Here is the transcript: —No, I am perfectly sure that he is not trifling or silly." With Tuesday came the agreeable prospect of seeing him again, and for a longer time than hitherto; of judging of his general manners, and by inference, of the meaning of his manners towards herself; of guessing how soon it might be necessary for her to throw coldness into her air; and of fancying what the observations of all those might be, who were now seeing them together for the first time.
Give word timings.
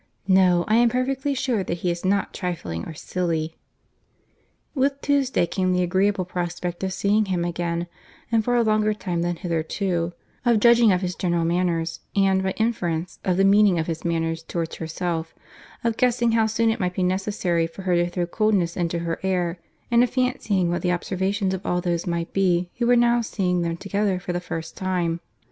—No, 0.27 0.65
I 0.67 0.77
am 0.77 0.89
perfectly 0.89 1.35
sure 1.35 1.63
that 1.63 1.75
he 1.85 1.91
is 1.91 2.03
not 2.03 2.33
trifling 2.33 2.85
or 2.87 2.95
silly." 2.95 3.55
With 4.73 4.99
Tuesday 5.01 5.45
came 5.45 5.73
the 5.73 5.83
agreeable 5.83 6.25
prospect 6.25 6.83
of 6.83 6.91
seeing 6.91 7.25
him 7.25 7.45
again, 7.45 7.85
and 8.31 8.43
for 8.43 8.55
a 8.55 8.63
longer 8.63 8.95
time 8.95 9.21
than 9.21 9.35
hitherto; 9.35 10.13
of 10.43 10.59
judging 10.59 10.91
of 10.91 11.01
his 11.01 11.13
general 11.13 11.45
manners, 11.45 11.99
and 12.15 12.41
by 12.41 12.53
inference, 12.57 13.19
of 13.23 13.37
the 13.37 13.43
meaning 13.45 13.77
of 13.77 13.85
his 13.85 14.03
manners 14.03 14.41
towards 14.41 14.77
herself; 14.77 15.35
of 15.83 15.97
guessing 15.97 16.31
how 16.31 16.47
soon 16.47 16.71
it 16.71 16.79
might 16.79 16.95
be 16.95 17.03
necessary 17.03 17.67
for 17.67 17.83
her 17.83 17.93
to 17.93 18.09
throw 18.09 18.25
coldness 18.25 18.75
into 18.75 18.97
her 18.97 19.19
air; 19.21 19.59
and 19.91 20.01
of 20.03 20.09
fancying 20.09 20.71
what 20.71 20.81
the 20.81 20.91
observations 20.91 21.53
of 21.53 21.63
all 21.63 21.79
those 21.79 22.07
might 22.07 22.33
be, 22.33 22.71
who 22.79 22.87
were 22.87 22.95
now 22.95 23.21
seeing 23.21 23.61
them 23.61 23.77
together 23.77 24.19
for 24.19 24.33
the 24.33 24.41
first 24.41 24.75
time. 24.75 25.19